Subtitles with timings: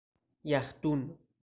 [0.43, 1.17] یخ دون